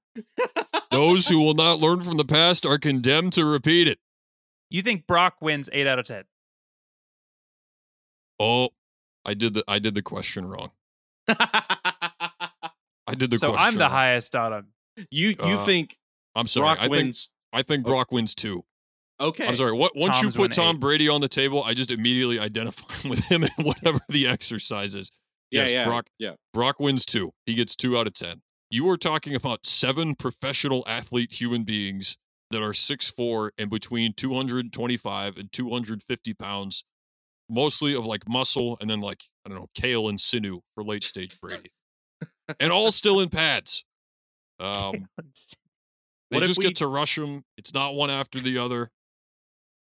Those 0.91 1.27
who 1.27 1.39
will 1.39 1.55
not 1.55 1.79
learn 1.79 2.01
from 2.01 2.17
the 2.17 2.23
past 2.23 2.67
are 2.67 2.77
condemned 2.77 3.33
to 3.33 3.45
repeat 3.45 3.87
it. 3.87 3.97
You 4.69 4.83
think 4.83 5.07
Brock 5.07 5.37
wins 5.41 5.69
eight 5.73 5.87
out 5.87 5.97
of 5.97 6.05
ten? 6.05 6.25
Oh, 8.39 8.69
I 9.25 9.33
did 9.33 9.53
the 9.55 9.63
I 9.67 9.79
did 9.79 9.95
the 9.95 10.01
question 10.01 10.45
wrong. 10.47 10.71
I 11.27 13.15
did 13.17 13.31
the 13.31 13.39
so 13.39 13.51
question 13.51 13.67
I'm 13.67 13.73
the 13.75 13.81
wrong. 13.81 13.91
highest 13.91 14.35
on 14.35 14.53
him. 14.53 14.67
you 15.11 15.29
you 15.29 15.35
Uh, 15.39 15.65
think 15.65 15.97
I'm 16.35 16.47
sorry. 16.47 16.65
Brock 16.75 16.77
I 16.81 16.87
think? 16.89 17.15
I 17.53 17.61
think 17.63 17.85
Oh. 17.85 17.89
Brock 17.89 18.11
wins 18.11 18.35
two. 18.35 18.63
Okay. 19.19 19.47
I'm 19.47 19.55
sorry. 19.55 19.71
What 19.73 19.95
once 19.95 20.17
Tom's 20.19 20.35
you 20.35 20.41
put 20.41 20.53
Tom 20.53 20.75
eight. 20.75 20.79
Brady 20.81 21.09
on 21.09 21.21
the 21.21 21.27
table, 21.29 21.63
I 21.63 21.73
just 21.73 21.89
immediately 21.89 22.39
identify 22.39 22.93
with 23.09 23.19
him 23.19 23.43
in 23.43 23.49
whatever 23.65 23.99
the 24.09 24.27
exercise 24.27 24.93
is. 24.95 25.11
Yeah, 25.49 25.61
yes, 25.61 25.71
yeah, 25.71 25.85
Brock 25.85 26.07
yeah. 26.19 26.33
Brock 26.53 26.79
wins 26.79 27.05
two. 27.05 27.31
He 27.45 27.53
gets 27.55 27.75
two 27.75 27.97
out 27.97 28.05
of 28.07 28.13
ten. 28.13 28.41
You 28.69 28.87
are 28.89 28.97
talking 28.97 29.33
about 29.33 29.65
seven 29.65 30.13
professional 30.13 30.83
athlete 30.87 31.31
human 31.31 31.63
beings 31.63 32.17
that 32.51 32.61
are 32.61 32.71
6'4 32.73 33.51
and 33.57 33.69
between 33.69 34.13
225 34.13 35.37
and 35.37 35.51
250 35.51 36.33
pounds, 36.33 36.83
mostly 37.49 37.95
of 37.95 38.05
like 38.05 38.27
muscle 38.27 38.77
and 38.81 38.89
then 38.89 38.99
like, 38.99 39.23
I 39.45 39.49
don't 39.49 39.57
know, 39.59 39.69
kale 39.75 40.09
and 40.09 40.19
sinew 40.19 40.59
for 40.75 40.83
late 40.83 41.03
stage 41.03 41.39
Brady. 41.41 41.71
and 42.59 42.71
all 42.71 42.91
still 42.91 43.19
in 43.19 43.29
pads. 43.29 43.83
Um, 44.59 45.07
they 46.31 46.37
What 46.37 46.43
if 46.43 46.47
just 46.49 46.59
we- 46.59 46.65
get 46.65 46.77
to 46.77 46.87
rush 46.87 47.17
him. 47.17 47.43
It's 47.57 47.73
not 47.73 47.95
one 47.95 48.09
after 48.09 48.39
the 48.39 48.57
other. 48.57 48.91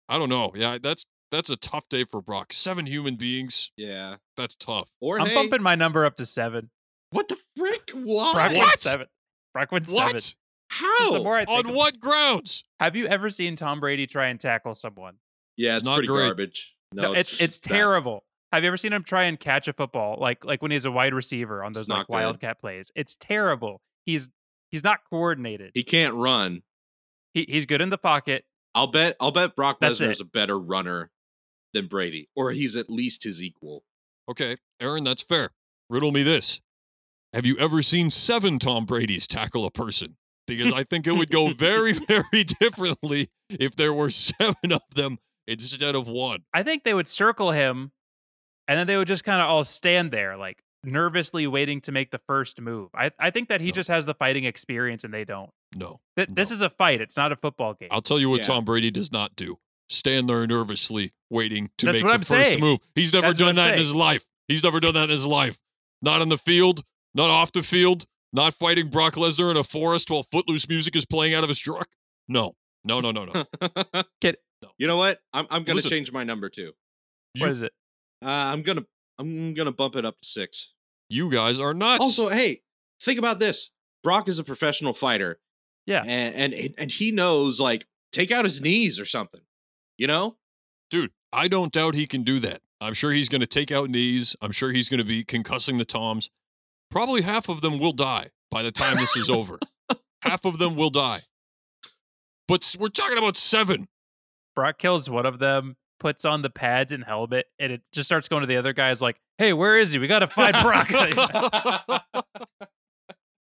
I 0.10 0.18
don't 0.18 0.30
know. 0.30 0.52
Yeah, 0.56 0.78
that's 0.82 1.06
that's 1.32 1.50
a 1.50 1.58
tough 1.58 1.88
day 1.90 2.06
for 2.06 2.22
Brock. 2.22 2.54
Seven 2.54 2.86
human 2.86 3.16
beings. 3.16 3.72
yeah. 3.76 4.16
That's 4.38 4.56
tough. 4.56 4.90
Or 5.02 5.20
I'm 5.20 5.28
hey, 5.28 5.36
bumping 5.36 5.62
my 5.62 5.76
number 5.76 6.06
up 6.06 6.16
to 6.18 6.26
seven. 6.26 6.70
what 7.12 7.28
the 7.28 7.38
frick? 7.58 7.92
What? 7.94 8.34
Brock 8.34 8.50
wins 8.52 8.60
What? 8.62 8.80
seven. 8.80 9.08
Brock 9.54 9.72
wins 9.72 9.92
What? 9.92 10.00
seven. 10.06 10.16
Just 10.18 10.36
How? 10.70 11.12
the 11.12 11.20
more 11.24 11.36
I 11.36 11.46
think 11.46 11.60
On 11.60 11.70
of- 11.70 11.76
what 11.76 12.00
grounds? 12.00 12.64
Have 12.80 12.96
you 12.96 13.08
ever 13.08 13.30
seen 13.30 13.56
Tom 13.58 13.80
Brady 13.82 14.08
try 14.08 14.28
and 14.28 14.40
tackle 14.40 14.76
someone? 14.76 15.16
yeah, 15.58 15.72
It's 15.72 15.80
it's, 15.80 15.88
not 15.88 15.96
pretty 15.96 16.08
great. 16.08 16.28
garbage. 16.28 16.74
No, 16.94 17.04
No, 17.04 17.14
it's 17.14 17.40
it's, 17.42 17.60
bad. 17.60 17.76
terrible. 17.76 18.24
Have 18.54 18.64
you 18.64 18.68
ever 18.68 18.78
seen 18.78 18.94
him 18.94 19.04
try 19.04 19.24
and 19.24 19.40
catch 19.40 19.68
a 19.68 19.74
football 19.74 20.18
like 20.20 20.46
like 20.46 20.62
when 20.62 20.72
he's 20.72 20.86
a 20.86 20.92
wide 20.92 21.14
receiver 21.14 21.64
on 21.64 21.74
those 21.74 21.90
like 21.90 22.08
good. 22.08 22.14
wildcat 22.14 22.60
plays? 22.62 22.92
It's 22.96 23.16
terrible. 23.18 23.82
He's 24.06 24.30
he's 24.72 24.84
not 24.84 25.00
coordinated. 25.10 25.72
He 25.74 25.84
can't 25.84 26.14
run. 26.14 26.64
He, 27.34 27.46
he's 27.50 27.66
good 27.66 27.82
in 27.82 27.90
the 27.90 27.98
pocket. 27.98 28.46
I'll 28.74 28.88
bet. 28.88 29.18
I'll 29.20 29.32
bet 29.32 29.56
Brock 29.56 29.80
Lesnar 29.82 30.10
is 30.10 30.22
a 30.22 30.26
better 30.26 30.58
runner 30.58 31.12
than 31.74 31.88
Brady, 31.88 32.30
or 32.36 32.52
he's 32.52 32.76
at 32.76 32.90
least 32.90 33.24
his 33.24 33.44
equal. 33.44 33.84
Okay, 34.30 34.56
Aaron, 34.80 35.04
that's 35.04 35.22
fair. 35.22 35.52
Riddle 35.90 36.12
me 36.12 36.24
this. 36.24 36.62
Have 37.34 37.46
you 37.46 37.58
ever 37.58 37.82
seen 37.82 38.10
seven 38.10 38.60
Tom 38.60 38.86
Brady's 38.86 39.28
tackle 39.28 39.66
a 39.66 39.72
person? 39.72 40.16
Because 40.48 40.72
I 40.72 40.84
think 40.84 41.08
it 41.08 41.12
would 41.12 41.30
go 41.30 41.54
very, 41.58 41.92
very 42.08 42.44
differently 42.44 43.30
if 43.50 43.76
there 43.76 43.94
were 43.94 44.10
seven 44.10 44.72
of 44.72 44.82
them 44.96 45.18
instead 45.48 45.96
of 45.96 46.08
one. 46.08 46.44
I 46.54 46.64
think 46.64 46.84
they 46.84 46.94
would 46.94 47.08
circle 47.08 47.52
him, 47.52 47.92
and 48.68 48.78
then 48.78 48.88
they 48.88 48.98
would 48.98 49.08
just 49.08 49.24
kind 49.24 49.42
of 49.42 49.48
all 49.50 49.64
stand 49.64 50.12
there, 50.12 50.38
like 50.38 50.62
nervously 50.84 51.48
waiting 51.48 51.82
to 51.82 51.92
make 51.92 52.12
the 52.12 52.20
first 52.28 52.62
move. 52.62 52.90
I 52.94 53.12
I 53.20 53.30
think 53.32 53.50
that 53.50 53.62
he 53.62 53.68
No. 53.68 53.72
just 53.74 53.90
has 53.90 54.06
the 54.06 54.14
fighting 54.14 54.44
experience, 54.46 55.04
and 55.04 55.14
they 55.14 55.26
don't. 55.26 55.50
No. 55.76 56.00
Th- 56.16 56.30
This 56.30 56.52
is 56.52 56.62
a 56.62 56.70
fight. 56.70 57.02
It's 57.02 57.18
not 57.18 57.32
a 57.32 57.36
football 57.36 57.74
game. 57.74 57.90
I'll 57.92 58.02
tell 58.02 58.20
you 58.20 58.30
what 58.30 58.42
Yeah. 58.42 58.48
Tom 58.48 58.66
Brady 58.66 58.92
does 58.92 59.12
not 59.12 59.36
do. 59.36 59.58
Stand 59.90 60.30
there 60.30 60.46
nervously 60.46 61.14
waiting 61.30 61.70
to 61.78 61.86
That's 61.86 62.00
make 62.00 62.04
what 62.04 62.10
the 62.10 62.14
I'm 62.14 62.20
first 62.20 62.30
saying. 62.30 62.60
move. 62.60 62.80
He's 62.96 63.14
never 63.14 63.28
That's 63.28 63.40
done 63.40 63.50
I'm 63.50 63.56
that 63.56 63.74
in 63.74 63.80
his 63.80 63.96
life. 63.96 64.26
He's 64.48 64.64
never 64.64 64.80
done 64.80 64.94
that 64.94 65.06
in 65.06 65.10
his 65.10 65.26
life. 65.26 65.58
Not 66.02 66.22
on 66.22 66.30
the 66.30 66.38
field, 66.38 66.84
not 67.16 67.30
off 67.30 67.52
the 67.52 67.64
field, 67.64 68.06
not 68.34 68.54
fighting 68.54 68.90
Brock 68.90 69.14
Lesnar 69.16 69.50
in 69.52 69.58
a 69.58 69.64
forest 69.64 70.10
while 70.10 70.24
footloose 70.24 70.68
music 70.70 70.96
is 70.96 71.06
playing 71.06 71.34
out 71.34 71.44
of 71.44 71.50
his 71.50 71.60
truck. 71.60 71.88
No. 72.28 72.56
No, 72.84 73.00
no, 73.02 73.12
no, 73.12 73.26
no. 73.26 73.46
Get 74.62 74.72
You 74.78 74.88
know 74.88 74.98
what? 74.98 75.20
I'm 75.34 75.46
I'm 75.50 75.64
gonna 75.64 75.76
Listen. 75.76 75.92
change 75.92 76.12
my 76.12 76.24
number 76.24 76.50
too. 76.50 76.72
what 77.38 77.52
is 77.52 77.62
it? 77.62 77.74
Uh, 78.24 78.30
I'm 78.30 78.64
gonna 78.64 78.86
I'm 79.20 79.54
gonna 79.54 79.72
bump 79.72 79.96
it 79.96 80.06
up 80.06 80.20
to 80.20 80.28
six. 80.28 80.74
you 81.10 81.30
guys 81.30 81.60
are 81.60 81.74
nuts. 81.74 82.02
Also, 82.02 82.30
hey, 82.30 82.62
think 83.02 83.20
about 83.20 83.40
this. 83.40 83.72
Brock 84.04 84.28
is 84.28 84.40
a 84.40 84.44
professional 84.44 84.94
fighter. 84.94 85.40
Yeah. 85.86 86.04
And 86.06 86.54
and 86.54 86.74
and 86.78 86.92
he 86.92 87.12
knows 87.12 87.60
like 87.60 87.88
take 88.12 88.32
out 88.32 88.46
his 88.46 88.62
knees 88.62 89.00
or 89.00 89.06
something. 89.06 89.42
You 89.98 90.08
know? 90.08 90.38
Dude, 90.90 91.12
I 91.34 91.48
don't 91.48 91.74
doubt 91.74 91.96
he 91.96 92.08
can 92.08 92.24
do 92.24 92.40
that. 92.40 92.62
I'm 92.80 92.94
sure 92.94 93.12
he's 93.12 93.30
going 93.30 93.42
to 93.42 93.48
take 93.48 93.72
out 93.72 93.90
knees. 93.90 94.36
I'm 94.42 94.52
sure 94.52 94.72
he's 94.72 94.90
going 94.90 95.00
to 95.00 95.04
be 95.04 95.24
concussing 95.24 95.78
the 95.80 95.86
Toms. 95.86 96.30
Probably 96.92 97.22
half 97.22 97.50
of 97.50 97.62
them 97.62 97.80
will 97.80 97.92
die 97.92 98.30
by 98.52 98.62
the 98.62 98.72
time 98.72 98.98
this 98.98 99.16
is 99.18 99.30
over. 99.30 99.60
half 100.22 100.46
of 100.46 100.60
them 100.60 100.76
will 100.76 100.92
die. 100.92 101.22
But 102.48 102.76
we're 102.80 102.90
talking 102.90 103.18
about 103.18 103.36
seven. 103.36 103.88
Brock 104.58 104.80
kills 104.80 105.08
one 105.08 105.28
of 105.28 105.38
them, 105.38 105.76
puts 106.00 106.26
on 106.26 106.42
the 106.42 106.50
pads 106.50 106.92
and 106.92 107.04
helmet, 107.04 107.46
and 107.60 107.72
it 107.72 107.84
just 107.94 108.08
starts 108.08 108.28
going 108.28 108.42
to 108.42 108.48
the 108.48 108.58
other 108.58 108.74
guys 108.74 109.04
like, 109.04 109.18
"Hey, 109.38 109.54
where 109.54 109.78
is 109.78 109.92
he? 109.92 110.00
We 110.00 110.08
got 110.08 110.20
to 110.20 110.28
find 110.28 110.54
Brock." 110.64 110.88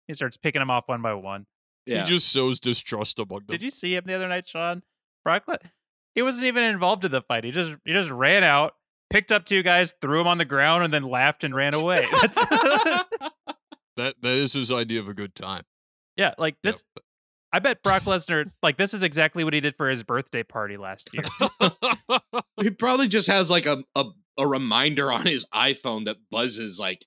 he 0.07 0.13
starts 0.13 0.35
picking 0.35 0.59
them 0.59 0.69
off 0.69 0.89
one 0.89 1.01
by 1.01 1.13
one. 1.13 1.45
Yeah. 1.85 2.03
He 2.03 2.09
just 2.09 2.33
sows 2.33 2.59
distrust 2.59 3.17
among 3.17 3.39
them. 3.39 3.47
Did 3.47 3.63
you 3.63 3.69
see 3.69 3.95
him 3.95 4.03
the 4.05 4.13
other 4.13 4.27
night, 4.27 4.45
Sean? 4.45 4.83
Brock, 5.23 5.45
he 6.15 6.21
wasn't 6.21 6.47
even 6.47 6.63
involved 6.63 7.05
in 7.05 7.13
the 7.13 7.21
fight. 7.21 7.45
He 7.45 7.51
just 7.51 7.77
he 7.85 7.93
just 7.93 8.09
ran 8.09 8.43
out, 8.43 8.73
picked 9.09 9.31
up 9.31 9.45
two 9.45 9.63
guys, 9.63 9.93
threw 10.01 10.17
them 10.17 10.27
on 10.27 10.37
the 10.37 10.43
ground, 10.43 10.83
and 10.83 10.93
then 10.93 11.03
laughed 11.03 11.45
and 11.45 11.55
ran 11.55 11.73
away. 11.73 12.05
That's 12.21 12.35
That 13.95 14.15
that 14.21 14.35
is 14.35 14.51
his 14.51 14.69
idea 14.69 14.99
of 14.99 15.07
a 15.07 15.13
good 15.13 15.33
time. 15.33 15.63
yeah, 16.17 16.33
like 16.37 16.57
Yep. 16.61 16.75
This. 17.51 17.57
I 17.57 17.59
bet 17.59 17.83
Brock 17.83 18.03
Lesnar, 18.03 18.51
like 18.63 18.77
this 18.77 18.93
is 18.93 19.03
exactly 19.03 19.43
what 19.43 19.53
he 19.53 19.59
did 19.59 19.75
for 19.75 19.89
his 19.89 20.03
birthday 20.03 20.43
party 20.43 20.77
last 20.77 21.09
year. 21.13 21.23
he 22.61 22.69
probably 22.69 23.07
just 23.07 23.27
has 23.27 23.49
like 23.49 23.65
a, 23.65 23.83
a 23.95 24.05
a 24.39 24.47
reminder 24.47 25.11
on 25.11 25.25
his 25.25 25.45
iPhone 25.53 26.05
that 26.05 26.17
buzzes 26.31 26.79
like, 26.79 27.05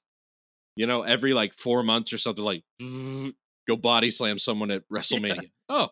you 0.77 0.87
know, 0.87 1.03
every 1.03 1.33
like 1.33 1.55
four 1.55 1.83
months 1.83 2.13
or 2.13 2.19
something. 2.19 2.45
Like, 2.45 2.63
go 3.69 3.77
body 3.77 4.11
slam 4.11 4.39
someone 4.39 4.71
at 4.71 4.83
WrestleMania. 4.93 5.51
Oh, 5.69 5.89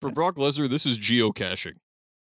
For 0.00 0.10
Brock 0.10 0.36
Lesnar, 0.36 0.68
this 0.68 0.84
is 0.86 0.98
geocaching. 0.98 1.74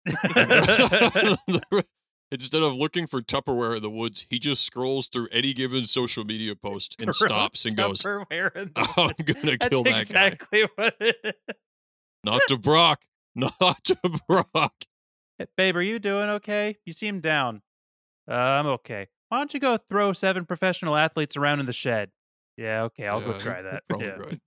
Instead 2.32 2.62
of 2.62 2.76
looking 2.76 3.08
for 3.08 3.22
Tupperware 3.22 3.76
in 3.78 3.82
the 3.82 3.90
woods, 3.90 4.26
he 4.30 4.38
just 4.38 4.64
scrolls 4.64 5.08
through 5.08 5.28
any 5.32 5.54
given 5.54 5.86
social 5.86 6.24
media 6.24 6.56
post 6.62 6.96
and 7.02 7.16
stops 7.16 7.66
and 7.66 7.76
goes, 7.76 8.06
I'm 8.06 8.22
gonna 8.26 9.58
kill 9.58 9.84
that 9.84 10.08
guy. 10.10 10.28
exactly 10.28 10.62
what 10.76 10.96
it 11.00 11.18
is. 11.24 11.56
Not 12.24 12.42
to 12.48 12.58
Brock. 12.58 13.04
Not 13.36 13.84
to 13.86 13.98
Brock. 14.28 14.74
Hey, 15.38 15.46
babe, 15.56 15.78
are 15.78 15.82
you 15.82 15.98
doing 16.00 16.30
okay? 16.30 16.78
You 16.86 16.94
seem 16.94 17.20
down. 17.22 17.62
Uh, 18.30 18.34
I'm 18.36 18.68
okay. 18.68 19.08
Why 19.30 19.38
don't 19.38 19.54
you 19.54 19.60
go 19.60 19.78
throw 19.78 20.14
seven 20.14 20.46
professional 20.46 20.96
athletes 20.96 21.38
around 21.38 21.60
in 21.62 21.66
the 21.66 21.74
shed? 21.74 22.12
Yeah, 22.58 22.84
okay, 22.84 23.08
I'll 23.08 23.22
Yeah, 23.22 23.28
go 23.28 23.40
try 23.40 23.62
that. 23.62 23.84
Yeah. 23.98 24.18
right. 24.18 24.40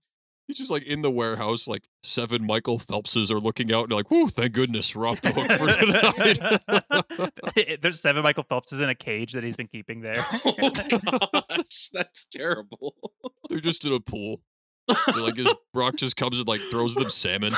He's 0.47 0.57
just 0.57 0.69
like 0.71 0.83
in 0.83 1.01
the 1.01 1.09
warehouse, 1.11 1.67
like 1.67 1.83
seven 2.03 2.45
Michael 2.45 2.77
Phelpses 2.77 3.31
are 3.31 3.39
looking 3.39 3.71
out 3.73 3.83
and 3.83 3.91
they're 3.91 3.97
like, 3.97 4.11
whoo, 4.11 4.27
thank 4.27 4.51
goodness 4.53 4.93
we're 4.95 5.07
off 5.07 5.21
the 5.21 5.31
hook 5.31 5.49
for 5.57 5.67
tonight. 7.55 7.57
Eh, 7.57 7.77
there's 7.81 8.01
seven 8.01 8.23
Michael 8.23 8.43
Phelpses 8.43 8.81
in 8.81 8.89
a 8.89 8.95
cage 8.95 9.31
that 9.33 9.43
he's 9.43 9.55
been 9.55 9.67
keeping 9.67 10.01
there. 10.01 10.25
oh 10.45 10.69
gosh, 11.49 11.89
that's 11.93 12.25
terrible. 12.25 12.93
they're 13.49 13.61
just 13.61 13.85
in 13.85 13.93
a 13.93 13.99
pool. 14.01 14.41
They're 14.87 15.23
like 15.23 15.37
his 15.37 15.53
Brock 15.73 15.95
just 15.95 16.17
comes 16.17 16.39
and 16.39 16.47
like 16.47 16.59
throws 16.69 16.93
them 16.95 17.09
salmon. 17.09 17.53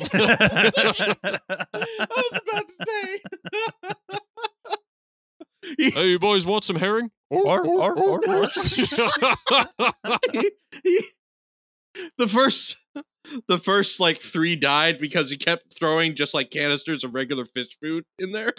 I 0.00 1.28
was 2.10 2.40
about 2.42 2.68
to 2.68 2.74
say. 2.86 3.20
He- 5.78 5.90
Hey, 5.90 6.08
you 6.10 6.18
boys 6.18 6.44
want 6.46 6.62
some 6.64 6.76
herring? 6.76 7.10
Or- 7.30 7.66
or- 7.66 7.98
or- 7.98 8.28
or. 8.28 8.48
he- 10.32 10.50
he- 10.84 11.04
the 12.18 12.28
first 12.28 12.76
the 13.48 13.58
first 13.58 14.00
like 14.00 14.18
three 14.18 14.54
died 14.56 14.98
because 14.98 15.30
he 15.30 15.36
kept 15.36 15.76
throwing 15.78 16.14
just 16.14 16.34
like 16.34 16.50
canisters 16.50 17.04
of 17.04 17.14
regular 17.14 17.44
fish 17.44 17.76
food 17.82 18.04
in 18.18 18.32
there. 18.32 18.52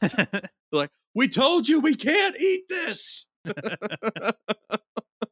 like, 0.72 0.90
we 1.14 1.26
told 1.28 1.68
you 1.68 1.80
we 1.80 1.94
can't 1.94 2.36
eat 2.40 2.62
this. 2.68 3.26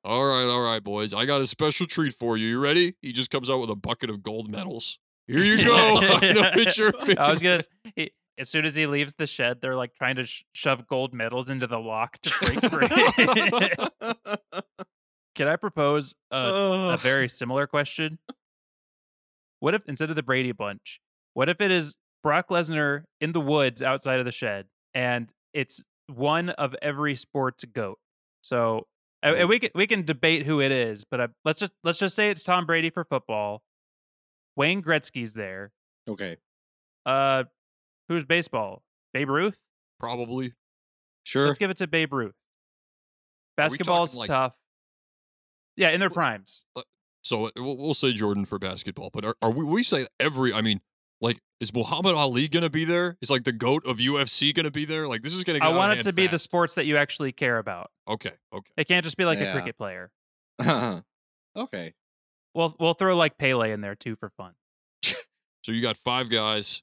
all 0.04 0.24
right, 0.24 0.44
all 0.48 0.62
right, 0.62 0.82
boys. 0.82 1.14
I 1.14 1.24
got 1.26 1.40
a 1.40 1.46
special 1.46 1.86
treat 1.86 2.14
for 2.18 2.36
you. 2.36 2.48
You 2.48 2.60
ready? 2.60 2.94
He 3.02 3.12
just 3.12 3.30
comes 3.30 3.48
out 3.50 3.60
with 3.60 3.70
a 3.70 3.76
bucket 3.76 4.10
of 4.10 4.22
gold 4.22 4.50
medals. 4.50 4.98
Here 5.28 5.38
you 5.40 5.64
go. 5.64 5.74
I 6.00 6.32
know 6.32 6.50
it's 6.54 6.78
your 6.78 6.92
I 7.18 7.30
was 7.30 7.42
gonna. 7.42 7.56
s- 7.56 7.68
He, 7.96 8.10
as 8.38 8.48
soon 8.50 8.64
as 8.66 8.74
he 8.74 8.86
leaves 8.86 9.14
the 9.14 9.26
shed, 9.26 9.60
they're 9.62 9.74
like 9.76 9.94
trying 9.94 10.16
to 10.16 10.24
sh- 10.24 10.44
shove 10.52 10.86
gold 10.86 11.14
medals 11.14 11.48
into 11.50 11.66
the 11.66 11.78
lock 11.78 12.18
to 12.22 12.34
break 12.42 12.60
free. 12.70 14.36
Can 15.36 15.48
I 15.48 15.56
propose 15.56 16.14
a, 16.30 16.36
a 16.94 16.96
very 16.96 17.28
similar 17.28 17.66
question? 17.66 18.18
What 19.60 19.74
if 19.74 19.82
instead 19.86 20.10
of 20.10 20.16
the 20.16 20.22
Brady 20.22 20.52
bunch, 20.52 21.00
what 21.34 21.48
if 21.48 21.60
it 21.60 21.70
is 21.70 21.96
Brock 22.22 22.48
Lesnar 22.48 23.04
in 23.20 23.32
the 23.32 23.40
woods 23.40 23.82
outside 23.82 24.18
of 24.18 24.24
the 24.24 24.32
shed, 24.32 24.66
and 24.94 25.30
it's 25.52 25.82
one 26.12 26.50
of 26.50 26.74
every 26.82 27.14
sport's 27.16 27.64
goat? 27.64 27.98
So, 28.42 28.86
and- 29.22 29.48
we 29.48 29.58
can 29.58 29.70
we 29.74 29.86
can 29.86 30.04
debate 30.04 30.46
who 30.46 30.60
it 30.60 30.72
is, 30.72 31.04
but 31.10 31.20
I, 31.20 31.28
let's 31.44 31.58
just 31.60 31.72
let's 31.84 31.98
just 31.98 32.14
say 32.16 32.30
it's 32.30 32.42
Tom 32.42 32.64
Brady 32.66 32.90
for 32.90 33.04
football. 33.04 33.62
Wayne 34.56 34.82
Gretzky's 34.82 35.34
there. 35.34 35.70
okay, 36.08 36.38
Uh, 37.04 37.44
who's 38.08 38.24
baseball? 38.24 38.82
Babe 39.12 39.28
Ruth. 39.28 39.58
Probably. 40.00 40.52
sure. 41.24 41.46
Let's 41.46 41.58
give 41.58 41.70
it 41.70 41.76
to 41.78 41.86
Babe 41.86 42.12
Ruth. 42.12 42.34
Basketball's 43.56 44.16
like- 44.16 44.28
tough. 44.28 44.54
Yeah, 45.76 45.90
in 45.90 46.00
their 46.00 46.10
primes. 46.10 46.64
So 47.22 47.46
uh, 47.46 47.50
we'll, 47.56 47.76
we'll 47.76 47.94
say 47.94 48.12
Jordan 48.12 48.44
for 48.44 48.58
basketball, 48.58 49.10
but 49.12 49.24
are, 49.24 49.34
are 49.42 49.50
we? 49.50 49.64
We 49.64 49.82
say 49.82 50.06
every. 50.20 50.52
I 50.52 50.60
mean, 50.62 50.80
like, 51.20 51.40
is 51.60 51.72
Muhammad 51.74 52.14
Ali 52.14 52.48
gonna 52.48 52.70
be 52.70 52.84
there? 52.84 53.16
Is 53.20 53.30
like 53.30 53.44
the 53.44 53.52
goat 53.52 53.86
of 53.86 53.96
UFC 53.98 54.54
gonna 54.54 54.70
be 54.70 54.84
there? 54.84 55.06
Like, 55.08 55.22
this 55.22 55.34
is 55.34 55.42
gonna. 55.44 55.58
Get 55.60 55.68
I 55.68 55.72
want 55.76 55.98
it 55.98 56.02
to 56.04 56.12
be 56.12 56.26
the 56.28 56.38
sports 56.38 56.74
that 56.74 56.86
you 56.86 56.96
actually 56.96 57.32
care 57.32 57.58
about. 57.58 57.90
Okay. 58.08 58.32
Okay. 58.54 58.72
It 58.76 58.86
can't 58.88 59.04
just 59.04 59.16
be 59.16 59.24
like 59.24 59.38
Yeah. 59.38 59.46
a 59.46 59.52
cricket 59.52 59.76
player. 59.76 60.10
okay. 61.56 61.94
We'll 62.54 62.74
we'll 62.80 62.94
throw 62.94 63.16
like 63.16 63.36
Pele 63.38 63.70
in 63.70 63.80
there 63.80 63.94
too 63.94 64.16
for 64.16 64.30
fun. 64.30 64.52
So 65.62 65.72
you 65.72 65.82
got 65.82 65.96
five 65.96 66.30
guys. 66.30 66.80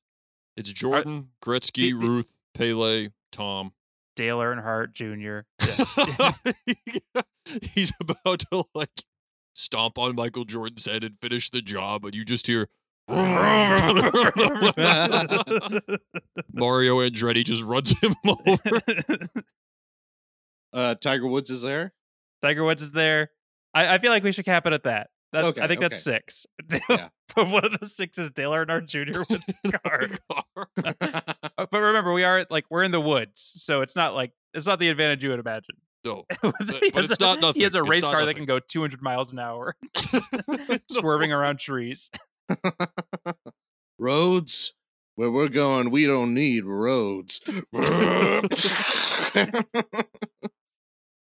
It's 0.58 0.70
Jordan, 0.74 1.30
Gretzky, 1.42 1.92
the- 1.92 1.94
Ruth, 1.94 2.34
Pele, 2.54 3.08
Tom. 3.32 3.72
Dale 4.16 4.40
Earnhardt 4.40 4.94
Jr. 4.94 5.42
He's 7.74 7.92
about 8.00 8.40
to 8.52 8.66
like 8.74 9.04
stomp 9.54 9.98
on 9.98 10.16
Michael 10.16 10.46
Jordan's 10.46 10.86
head 10.86 11.04
and 11.04 11.18
finish 11.22 11.50
the 11.50 11.62
job, 11.62 12.06
and 12.06 12.16
you 12.16 12.26
just 12.26 12.48
hear 12.48 12.70
Mario 13.08 13.20
Andretti 16.54 17.44
just 17.44 17.62
runs 17.62 18.00
him 18.00 18.16
over. 18.26 18.58
Uh, 20.72 20.96
Tiger 20.96 21.28
Woods 21.28 21.50
is 21.50 21.62
there. 21.62 21.94
Tiger 22.42 22.64
Woods 22.64 22.82
is 22.82 22.94
there. 22.94 23.30
I, 23.74 23.96
I 23.96 23.98
feel 23.98 24.12
like 24.12 24.24
we 24.24 24.32
should 24.32 24.46
cap 24.46 24.66
it 24.66 24.74
at 24.74 24.84
that. 24.84 25.10
That's, 25.34 25.48
Okay, 25.48 25.62
I 25.62 25.68
think 25.68 25.80
okay. 25.80 25.88
that's 25.90 26.02
six. 26.04 26.46
Yeah. 26.90 27.10
but 27.36 27.50
one 27.50 27.66
of 27.66 27.80
the 27.80 27.88
six 27.88 28.18
is 28.20 28.32
Dale 28.32 28.52
Earnhardt 28.52 28.86
Jr. 28.86 29.20
with 29.30 29.46
the 29.64 29.80
car. 29.84 30.08
Uh, 31.58 31.66
but 31.70 31.80
remember, 31.82 32.14
we 32.14 32.24
are 32.24 32.46
like 32.50 32.66
we're 32.70 32.84
in 32.84 32.92
the 32.92 33.02
woods, 33.02 33.42
so 33.58 33.82
it's 33.82 33.96
not 33.96 34.14
like 34.14 34.32
it's 34.54 34.68
not 34.68 34.78
the 34.80 34.90
advantage 34.90 35.24
you 35.24 35.32
would 35.32 35.40
imagine. 35.40 35.76
no, 36.06 36.24
but 36.42 36.54
it's 36.62 37.10
a- 37.10 37.24
not 37.24 37.42
nothing. 37.42 37.60
He 37.60 37.64
has 37.64 37.74
a 37.76 37.80
It's 37.82 37.90
race 37.90 38.06
car 38.06 38.26
that 38.26 38.36
can 38.36 38.46
go 38.46 38.60
200 38.60 39.02
miles 39.02 39.32
an 39.34 39.40
hour, 39.40 39.76
swerving 40.90 41.32
around 41.34 41.58
trees. 41.60 42.12
roads 43.98 44.74
where 45.16 45.32
we're 45.32 45.48
going 45.48 45.90
we 45.92 46.06
don't 46.06 46.34
need 46.34 46.66
roads 46.66 47.40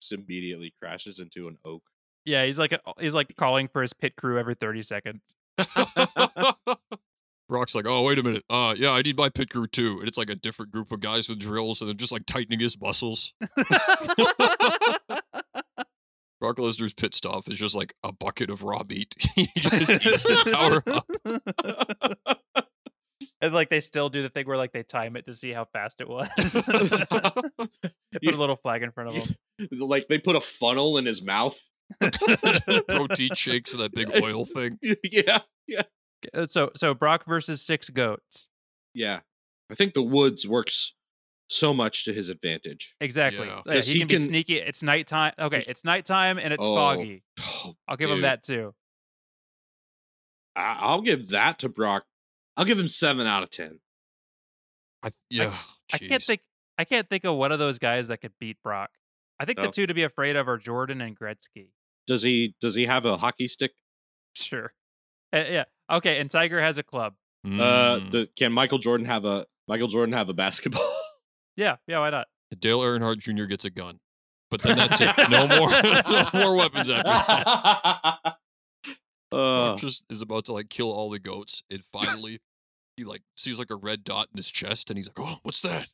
just 0.01 0.11
immediately 0.11 0.73
crashes 0.81 1.19
into 1.19 1.47
an 1.47 1.57
oak 1.65 1.83
Yeah, 2.27 2.43
he's 2.43 2.59
like 2.59 2.77
he's 2.99 3.15
like 3.15 3.33
calling 3.37 3.69
for 3.69 3.81
his 3.81 3.93
pit 3.93 4.17
crew 4.17 4.37
every 4.37 4.53
30 4.53 4.81
seconds. 4.81 5.21
Brock's 7.47 7.73
like, 7.73 7.85
oh 7.87 8.03
wait 8.03 8.19
a 8.19 8.23
minute, 8.23 8.43
uh, 8.49 8.75
yeah, 8.77 8.91
I 8.91 9.01
need 9.01 9.15
my 9.15 9.29
pit 9.29 9.49
crew 9.49 9.65
too, 9.65 9.99
and 9.99 10.09
it's 10.09 10.17
like 10.17 10.29
a 10.29 10.35
different 10.35 10.73
group 10.73 10.91
of 10.91 10.99
guys 10.99 11.29
with 11.29 11.39
drills, 11.39 11.79
and 11.79 11.87
they're 11.87 11.95
just 11.95 12.11
like 12.11 12.25
tightening 12.25 12.59
his 12.59 12.77
muscles. 12.81 13.31
Brock 16.41 16.57
Lesnar's 16.57 16.93
pit 16.93 17.15
stop 17.15 17.47
is 17.47 17.57
just 17.57 17.75
like 17.75 17.93
a 18.03 18.11
bucket 18.11 18.49
of 18.49 18.63
raw 18.63 18.83
meat. 18.87 19.15
he 19.35 19.49
just 19.55 20.05
eats 20.05 20.23
to 20.23 20.51
power 20.51 20.83
up. 20.85 21.09
and 23.41 23.53
like 23.53 23.69
they 23.69 23.79
still 23.79 24.09
do 24.09 24.21
the 24.21 24.27
thing 24.29 24.45
where 24.47 24.57
like 24.57 24.73
they 24.73 24.83
time 24.83 25.15
it 25.15 25.27
to 25.27 25.33
see 25.33 25.53
how 25.53 25.63
fast 25.63 26.01
it 26.01 26.09
was. 26.09 26.27
put 26.35 27.63
a 28.21 28.37
little 28.37 28.57
flag 28.57 28.83
in 28.83 28.91
front 28.91 29.11
of 29.11 29.15
him. 29.15 29.33
like 29.71 30.09
they 30.09 30.17
put 30.17 30.35
a 30.35 30.41
funnel 30.41 30.97
in 30.97 31.05
his 31.05 31.21
mouth 31.21 31.57
Protein 32.89 33.33
shakes 33.35 33.71
and 33.73 33.81
that 33.81 33.93
big 33.93 34.09
oil 34.23 34.45
thing. 34.45 34.77
yeah 35.03 35.39
Uh, 36.33 36.45
So 36.45 36.71
so 36.75 36.93
Brock 36.93 37.25
versus 37.27 37.61
six 37.61 37.89
goats. 37.89 38.49
yeah 38.93 39.19
i 39.71 39.75
think 39.75 39.93
the 39.93 40.01
woods 40.03 40.47
works 40.47 40.93
so 41.49 41.73
much 41.73 42.03
to 42.05 42.13
his 42.13 42.27
advantage 42.29 42.93
Exactly. 42.99 43.47
Yeah. 43.47 43.61
Yeah, 43.65 43.73
'Cause 43.73 43.87
he, 43.87 43.93
he 43.93 43.99
can, 43.99 44.07
be 44.09 44.15
can- 44.15 44.23
sneaky. 44.25 44.55
It's 44.57 44.83
nighttime. 44.83 45.31
Okay, 45.39 45.63
it's 45.67 45.85
nighttime 45.85 46.37
and 46.39 46.53
it's 46.53 46.65
Oh, 46.67 46.75
foggy. 46.75 47.23
Oh, 47.39 47.73
I'll 47.87 47.95
give 47.97 48.09
him 48.09 48.21
that 48.23 48.43
too. 48.43 48.73
I- 50.55 50.77
i'll 50.81 51.01
give 51.01 51.29
that 51.29 51.59
to 51.59 51.69
brock 51.69 52.03
i'll 52.57 52.65
give 52.65 52.79
him 52.79 52.87
seven 52.87 53.27
out 53.27 53.43
of 53.43 53.49
ten 53.51 53.79
I, 55.03 55.09
yeah, 55.29 55.55
I 55.93 55.99
can't 55.99 56.23
think. 56.23 56.41
I 56.79 56.83
can't 56.83 57.07
think 57.07 57.23
of 57.23 57.35
one 57.35 57.51
of 57.51 57.59
those 57.59 57.77
guys 57.77 58.07
that 58.07 58.17
could 58.17 58.33
beat 58.39 58.57
Brock. 58.63 58.89
I 59.39 59.45
think 59.45 59.59
the 59.59 59.67
Oh. 59.67 59.71
two 59.71 59.85
to 59.85 59.93
be 59.93 60.01
afraid 60.03 60.35
of 60.35 60.47
are 60.49 60.57
Jordan 60.57 61.01
and 61.01 61.17
Gretzky. 61.17 61.69
Does 62.07 62.23
he 62.23 62.55
does 62.61 62.73
he 62.75 62.85
have 62.85 63.05
a 63.05 63.17
hockey 63.17 63.47
stick 63.47 63.73
Sure. 64.35 64.73
Uh, 65.33 65.43
yeah. 65.49 65.63
Okay. 65.91 66.19
And 66.19 66.29
Tiger 66.31 66.59
has 66.61 66.77
a 66.77 66.83
club. 66.83 67.13
uh 67.45 67.49
Mm. 67.49 68.11
the, 68.11 68.29
can 68.35 68.51
michael 68.51 68.77
jordan 68.79 69.05
have 69.05 69.23
a 69.25 69.45
michael 69.67 69.87
jordan 69.87 70.13
have 70.13 70.29
a 70.29 70.33
basketball 70.33 70.89
Yeah. 71.57 71.77
Yeah. 71.87 71.99
Why 71.99 72.09
not? 72.11 72.27
Dale 72.59 72.79
Earnhardt 72.81 73.17
Jr. 73.19 73.45
gets 73.45 73.65
a 73.65 73.69
gun, 73.69 73.99
but 74.51 74.61
then 74.61 74.77
that's 74.77 75.01
it. 75.01 75.29
No 75.29 75.47
more, 75.47 75.69
no 76.09 76.29
more 76.33 76.55
weapons 76.55 76.89
after 76.89 77.03
that. 77.03 78.35
uh, 79.31 79.75
just 79.75 80.03
is 80.09 80.21
about 80.21 80.45
to 80.45 80.53
like 80.53 80.69
kill 80.69 80.91
all 80.91 81.09
the 81.09 81.19
goats, 81.19 81.63
and 81.69 81.83
finally, 81.91 82.39
he 82.95 83.03
like 83.03 83.21
sees 83.35 83.59
like 83.59 83.69
a 83.71 83.75
red 83.75 84.03
dot 84.03 84.27
in 84.31 84.37
his 84.37 84.49
chest, 84.49 84.89
and 84.89 84.97
he's 84.97 85.09
like, 85.09 85.19
"Oh, 85.19 85.39
what's 85.43 85.61
that?" 85.61 85.87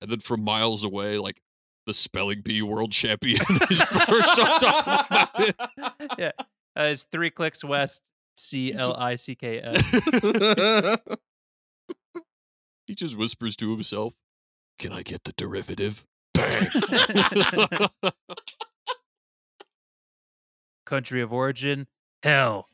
And 0.00 0.10
then 0.10 0.20
from 0.20 0.42
miles 0.44 0.84
away, 0.84 1.18
like 1.18 1.40
the 1.88 1.94
spelling 1.94 2.42
bee 2.42 2.60
world 2.60 2.92
champion 2.92 3.40
is 3.70 3.80
perched 3.80 4.38
on 4.38 4.60
top 4.60 4.86
of 4.86 5.08
the 5.08 5.54
mountain. 5.80 6.08
yeah. 6.18 6.32
Uh, 6.78 6.82
it's 6.82 7.04
three 7.10 7.30
clicks 7.30 7.64
west. 7.64 8.02
C 8.36 8.72
L 8.74 8.94
I 8.94 9.16
C 9.16 9.34
K 9.34 9.58
S. 9.64 10.98
He 12.86 12.94
just 12.94 13.16
whispers 13.16 13.56
to 13.56 13.72
himself, 13.72 14.12
"Can 14.78 14.92
I 14.92 15.02
get 15.02 15.24
the 15.24 15.32
derivative?" 15.32 16.06
Bang. 16.34 16.68
Country 20.86 21.20
of 21.22 21.32
origin. 21.32 21.88
Hell. 22.22 22.68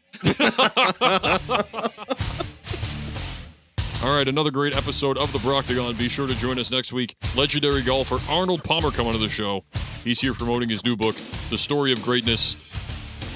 All 4.04 4.14
right, 4.14 4.28
another 4.28 4.50
great 4.50 4.76
episode 4.76 5.16
of 5.16 5.32
the 5.32 5.38
Broctagon. 5.38 5.98
Be 5.98 6.10
sure 6.10 6.26
to 6.26 6.34
join 6.34 6.58
us 6.58 6.70
next 6.70 6.92
week. 6.92 7.16
Legendary 7.34 7.80
golfer 7.80 8.18
Arnold 8.28 8.62
Palmer 8.62 8.90
coming 8.90 9.12
to 9.12 9.18
the 9.18 9.30
show. 9.30 9.64
He's 10.04 10.20
here 10.20 10.34
promoting 10.34 10.68
his 10.68 10.84
new 10.84 10.94
book, 10.94 11.16
The 11.48 11.56
Story 11.56 11.90
of 11.90 12.02
Greatness, 12.02 12.70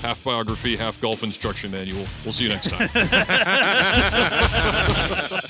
half 0.02 0.22
biography, 0.22 0.76
half 0.76 1.00
golf 1.00 1.22
instruction 1.22 1.70
manual. 1.70 2.04
We'll 2.22 2.35
see 2.35 2.44
you 2.44 2.50
next 2.50 2.68
time. 2.68 2.90